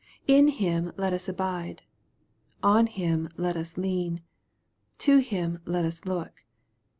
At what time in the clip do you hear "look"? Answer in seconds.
6.05-6.43